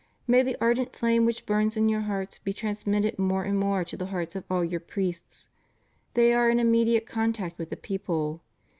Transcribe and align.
May 0.25 0.41
the 0.41 0.57
ardent 0.59 0.95
flame 0.95 1.25
which 1.25 1.45
burns 1.45 1.77
in 1.77 1.87
your 1.87 2.01
hearts 2.01 2.39
be 2.39 2.53
trans 2.53 2.87
mitted 2.87 3.19
more 3.19 3.43
and 3.43 3.55
more 3.59 3.83
to 3.83 3.95
the 3.95 4.07
hearts 4.07 4.35
of 4.35 4.43
all 4.49 4.65
your 4.65 4.79
priests. 4.79 5.47
They 6.15 6.33
are 6.33 6.49
in 6.49 6.59
immediate 6.59 7.05
contact 7.05 7.59
with 7.59 7.69
the 7.69 7.77
people. 7.77 8.41